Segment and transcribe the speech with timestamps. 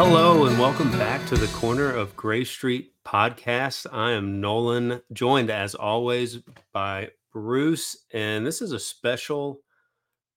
[0.00, 3.84] Hello and welcome back to the Corner of Gray Street podcast.
[3.92, 6.38] I am Nolan, joined as always
[6.72, 9.60] by Bruce, and this is a special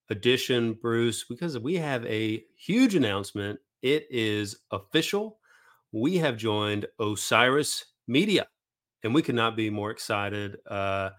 [0.10, 3.60] edition, Bruce, because we have a huge announcement.
[3.84, 5.38] It is official.
[5.92, 8.48] We have joined Osiris Media,
[9.04, 10.58] and we could not be more excited.
[10.68, 11.12] Uh,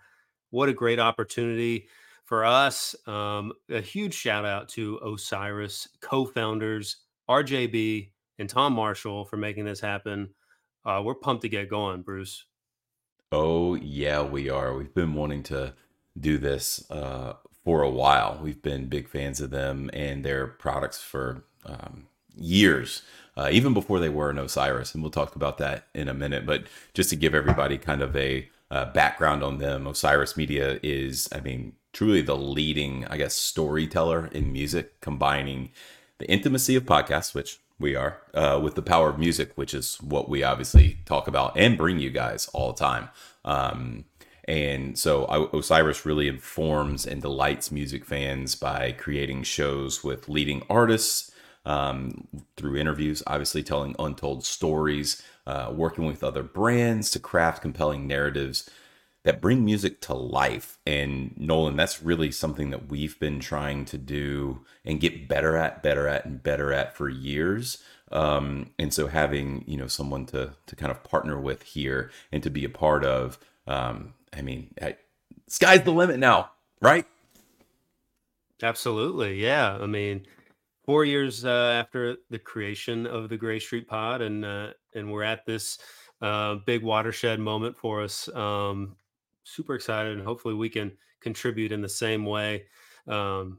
[0.50, 1.88] what a great opportunity
[2.24, 2.94] for us.
[3.06, 6.96] Um, a huge shout out to Osiris co founders,
[7.28, 10.30] RJB and Tom Marshall for making this happen.
[10.84, 12.44] Uh, we're pumped to get going, Bruce.
[13.30, 14.76] Oh, yeah, we are.
[14.76, 15.74] We've been wanting to
[16.18, 18.38] do this uh, for a while.
[18.42, 23.02] We've been big fans of them and their products for um, years,
[23.36, 24.94] uh, even before they were an Osiris.
[24.94, 26.46] And we'll talk about that in a minute.
[26.46, 26.64] But
[26.94, 31.40] just to give everybody kind of a uh, background on them, Osiris Media is, I
[31.40, 35.70] mean, truly the leading, I guess, storyteller in music, combining
[36.18, 39.96] the intimacy of podcasts, which we are, uh, with the power of music, which is
[39.96, 43.08] what we obviously talk about and bring you guys all the time.
[43.44, 44.04] Um,
[44.44, 51.31] and so Osiris really informs and delights music fans by creating shows with leading artists
[51.64, 58.06] um, through interviews, obviously telling untold stories, uh, working with other brands to craft compelling
[58.06, 58.68] narratives
[59.24, 60.78] that bring music to life.
[60.84, 65.82] And Nolan, that's really something that we've been trying to do and get better at,
[65.82, 67.78] better at, and better at for years.
[68.10, 72.42] Um, and so having you know someone to to kind of partner with here and
[72.42, 74.96] to be a part of um, I mean, I,
[75.48, 77.06] sky's the limit now, right?
[78.62, 79.78] Absolutely, yeah.
[79.80, 80.26] I mean,
[80.84, 85.22] four years uh, after the creation of the Gray Street Pod, and uh, and we're
[85.22, 85.78] at this
[86.20, 88.28] uh, big watershed moment for us.
[88.34, 88.96] Um,
[89.44, 92.64] super excited, and hopefully we can contribute in the same way.
[93.06, 93.58] Um,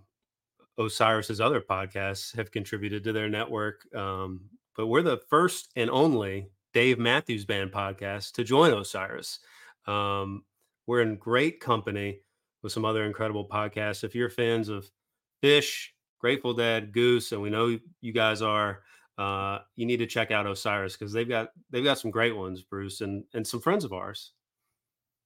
[0.78, 4.42] Osiris's other podcasts have contributed to their network, um,
[4.76, 9.40] but we're the first and only Dave Matthews Band podcast to join Osiris.
[9.86, 10.44] Um,
[10.88, 12.20] we're in great company
[12.64, 14.04] with some other incredible podcasts.
[14.04, 14.90] If you're fans of
[15.44, 15.90] Phish,
[16.24, 18.80] Grateful Dead, Goose, and we know you guys are,
[19.18, 22.62] uh, you need to check out Osiris because they've got they've got some great ones,
[22.62, 24.32] Bruce, and and some friends of ours.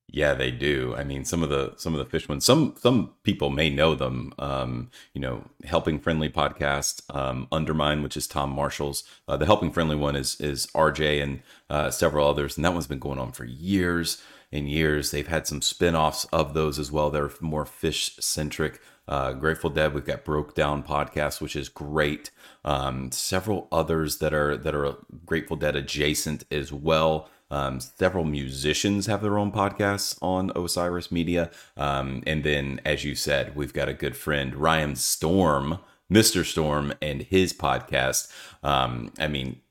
[0.08, 0.96] Yeah, they do.
[0.98, 2.46] I mean, some of the some of the Phish ones.
[2.46, 4.34] Some some people may know them.
[4.40, 9.04] Um, you know, Helping Friendly podcast, um, Undermine, which is Tom Marshall's.
[9.28, 12.88] Uh, the Helping Friendly one is is RJ and uh, several others, and that one's
[12.88, 14.20] been going on for years
[14.52, 15.12] in years.
[15.12, 17.10] They've had some spin-offs of those as well.
[17.10, 18.80] They're more Phish-centric.
[19.08, 22.30] Uh, Grateful Dead, we've got Broke Down podcast, which is great.
[22.66, 27.30] Um, several others that are that are Grateful Dead adjacent as well.
[27.50, 31.50] Um, several musicians have their own podcasts on Osiris Media.
[31.78, 35.80] Um, and then, as you said, we've got a good friend, Ryan Storm,
[36.12, 36.46] Mr.
[36.46, 38.30] Storm, and his podcast.
[38.64, 39.62] Um, I mean,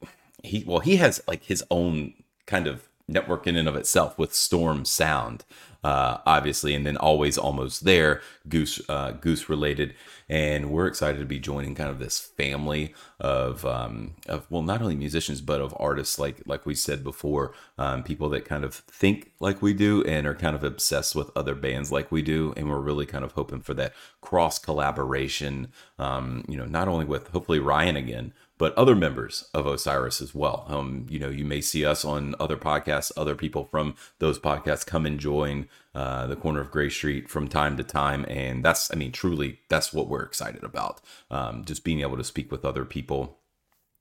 [0.42, 2.14] he well, he has like his own
[2.46, 5.44] kind of network in and of itself with Storm Sound,
[5.84, 9.94] uh, obviously, and then always almost there, Goose uh, Goose related,
[10.28, 14.82] and we're excited to be joining kind of this family of um, of well, not
[14.82, 18.74] only musicians but of artists like like we said before, um, people that kind of
[18.74, 22.52] think like we do and are kind of obsessed with other bands like we do,
[22.56, 25.68] and we're really kind of hoping for that cross collaboration.
[26.00, 30.34] Um, you know, not only with hopefully Ryan again, but other members of Osiris as
[30.34, 30.64] well.
[30.68, 34.86] Um, you know, you may see us on other podcasts, other people from those podcasts
[34.86, 38.92] come and join uh, the corner of Gray Street from time to time, and that's,
[38.92, 41.00] I mean, truly, that's what we're excited about.
[41.30, 43.38] Um, just being able to speak with other people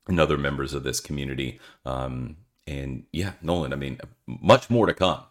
[0.08, 1.60] and other members of this community.
[1.86, 2.38] Um,
[2.68, 5.24] and yeah, Nolan, I mean, much more to come.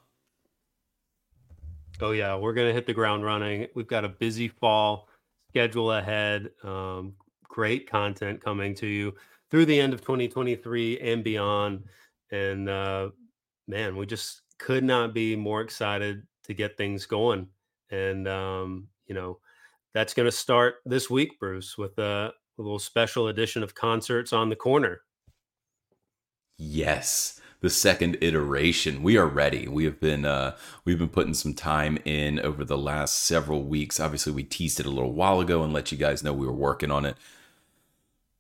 [2.00, 3.68] Oh yeah, we're gonna hit the ground running.
[3.74, 5.08] We've got a busy fall
[5.50, 6.50] schedule ahead.
[6.64, 7.14] Um,
[7.54, 9.14] great content coming to you
[9.48, 11.84] through the end of 2023 and beyond.
[12.32, 13.10] And uh,
[13.68, 17.46] man, we just could not be more excited to get things going.
[17.92, 19.38] And um, you know,
[19.92, 24.32] that's going to start this week, Bruce, with a, a little special edition of concerts
[24.32, 25.02] on the corner.
[26.58, 29.02] Yes the second iteration.
[29.02, 29.66] We are ready.
[29.66, 30.54] We have been uh,
[30.84, 33.98] we've been putting some time in over the last several weeks.
[33.98, 36.52] Obviously, we teased it a little while ago and let you guys know we were
[36.52, 37.16] working on it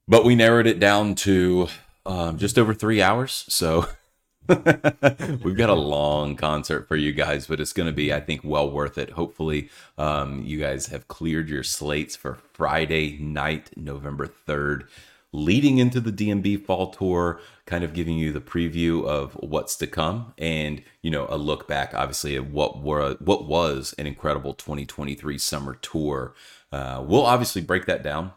[0.06, 1.68] but we narrowed it down to
[2.06, 3.44] um, just over three hours.
[3.48, 3.88] So
[4.48, 8.42] we've got a long concert for you guys, but it's going to be, I think,
[8.44, 9.10] well worth it.
[9.10, 14.86] Hopefully, um, you guys have cleared your slates for Friday night, November 3rd.
[15.32, 19.86] leading into the DMB fall tour, kind of giving you the preview of what's to
[19.86, 24.54] come and, you know, a look back obviously at what were what was an incredible
[24.54, 26.34] 2023 summer tour.
[26.70, 28.32] Uh, we'll obviously break that down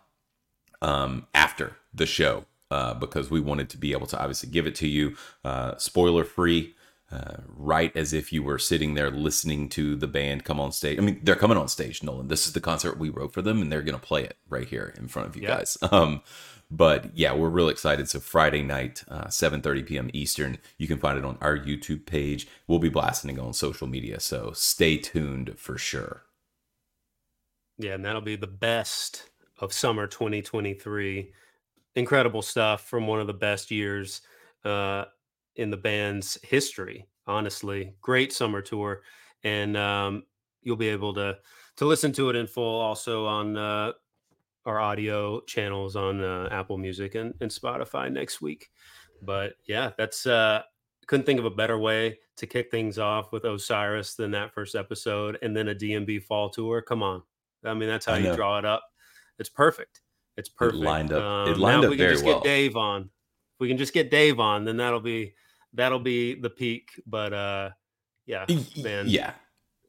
[0.82, 4.76] um, after the show uh, because we wanted to be able to obviously give it
[4.76, 6.74] to you uh, spoiler free.
[7.10, 11.00] Uh, right as if you were sitting there listening to the band come on stage.
[11.00, 12.28] I mean, they're coming on stage, Nolan.
[12.28, 14.68] This is the concert we wrote for them, and they're going to play it right
[14.68, 15.60] here in front of you yep.
[15.60, 15.78] guys.
[15.94, 16.22] Um,
[16.70, 18.10] but yeah, we're real excited.
[18.10, 20.10] So Friday night, uh, 7:30 p.m.
[20.14, 20.58] Eastern.
[20.78, 22.48] You can find it on our YouTube page.
[22.68, 26.24] We'll be blasting it on social media, so stay tuned for sure.
[27.78, 31.32] Yeah, and that'll be the best of summer 2023.
[31.96, 34.22] Incredible stuff from one of the best years
[34.66, 35.06] uh,
[35.56, 37.08] in the band's history.
[37.26, 39.02] Honestly, great summer tour,
[39.44, 40.24] and um,
[40.62, 41.38] you'll be able to
[41.78, 43.92] to listen to it in full also on uh,
[44.66, 48.70] our audio channels on uh, Apple Music and, and Spotify next week.
[49.22, 50.62] But yeah, that's uh,
[51.08, 54.76] couldn't think of a better way to kick things off with Osiris than that first
[54.76, 56.82] episode, and then a DMB fall tour.
[56.82, 57.24] Come on,
[57.66, 58.84] I mean that's how you draw it up.
[59.40, 60.02] It's perfect.
[60.36, 60.82] It's perfect.
[60.82, 61.24] It lined up.
[61.24, 62.42] Um, it lined up we can just well.
[62.42, 63.04] get Dave on.
[63.04, 65.34] If we can just get Dave on, then that'll be
[65.74, 67.02] that'll be the peak.
[67.06, 67.70] But uh,
[68.26, 68.46] yeah,
[68.78, 69.06] man.
[69.08, 69.34] Yeah,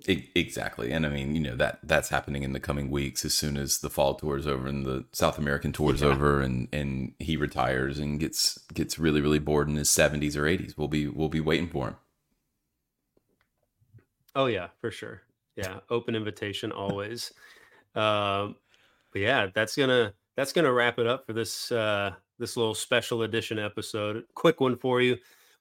[0.07, 0.93] exactly.
[0.93, 3.25] And I mean, you know that that's happening in the coming weeks.
[3.25, 6.09] As soon as the fall tour is over and the South American tour is yeah.
[6.09, 10.47] over, and and he retires and gets gets really really bored in his seventies or
[10.47, 11.97] eighties, we'll be we'll be waiting for him.
[14.35, 15.23] Oh yeah, for sure.
[15.57, 17.33] Yeah, open invitation always.
[17.97, 18.55] um,
[19.13, 23.23] but yeah, that's gonna that's gonna wrap it up for this uh, this little special
[23.23, 24.25] edition episode.
[24.35, 25.17] Quick one for you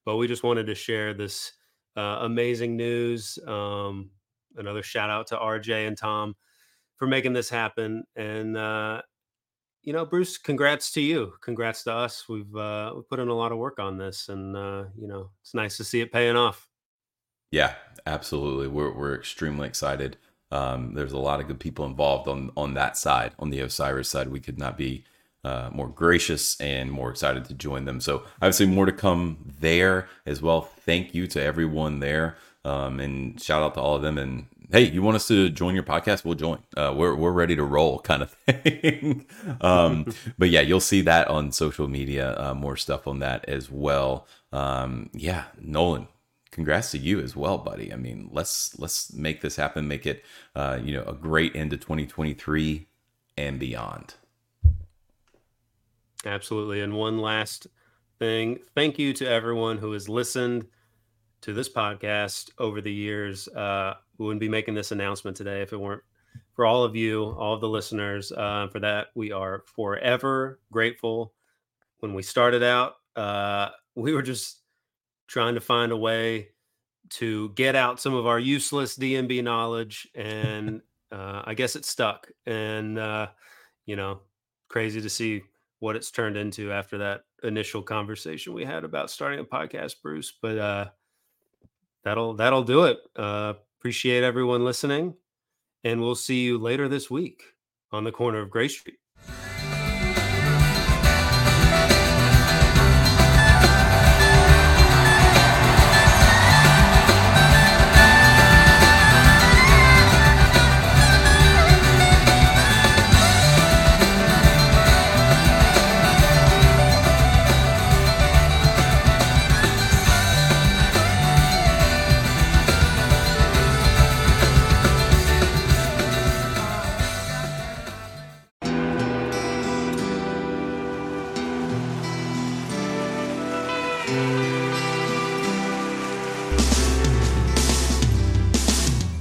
[0.08, 1.52] but we just wanted to share this
[1.98, 3.38] uh, amazing news.
[3.46, 4.12] Um,
[4.56, 6.34] another shout out to RJ and Tom
[6.96, 8.06] for making this happen.
[8.16, 9.02] And uh,
[9.84, 11.34] you know, Bruce, congrats to you.
[11.42, 12.24] Congrats to us.
[12.30, 15.32] We've uh, we put in a lot of work on this, and uh, you know,
[15.42, 16.70] it's nice to see it paying off.
[17.52, 17.74] Yeah,
[18.06, 18.70] absolutely.
[18.70, 20.16] We're we're extremely excited.
[20.52, 24.10] Um, there's a lot of good people involved on on that side, on the Osiris
[24.10, 24.30] side.
[24.30, 25.04] We could not be
[25.44, 28.00] uh, more gracious and more excited to join them.
[28.02, 30.62] So obviously more to come there as well.
[30.62, 34.18] Thank you to everyone there, um, and shout out to all of them.
[34.18, 36.26] And hey, you want us to join your podcast?
[36.26, 36.60] We'll join.
[36.76, 39.26] Uh, we're we're ready to roll, kind of thing.
[39.62, 40.06] um,
[40.38, 42.36] but yeah, you'll see that on social media.
[42.38, 44.28] Uh, more stuff on that as well.
[44.52, 46.08] Um, yeah, Nolan,
[46.52, 47.92] congrats to you as well, buddy.
[47.92, 49.88] I mean, let's let's make this happen.
[49.88, 50.24] Make it,
[50.56, 52.88] uh, you know, a great end to 2023
[53.38, 54.16] and beyond.
[56.26, 56.82] Absolutely.
[56.82, 57.68] And one last
[58.20, 60.66] thing thank you to everyone who has listened
[61.42, 63.48] to this podcast over the years.
[63.50, 66.02] Uh, we wouldn't be making this announcement today if it weren't
[66.54, 68.32] for all of you, all of the listeners.
[68.32, 71.34] Uh, for that, we are forever grateful.
[72.00, 74.62] When we started out, uh, we were just
[75.28, 76.50] trying to find a way
[77.10, 80.82] to get out some of our useless DMB knowledge, and
[81.12, 82.28] uh, I guess it stuck.
[82.46, 83.28] And uh,
[83.86, 84.22] you know,
[84.70, 85.44] crazy to see
[85.80, 90.34] what it's turned into after that initial conversation we had about starting a podcast, Bruce.
[90.42, 90.86] But uh,
[92.04, 93.00] that'll that'll do it.
[93.16, 95.16] Uh, appreciate everyone listening,
[95.84, 97.44] and we'll see you later this week
[97.92, 99.00] on the corner of Gray Street.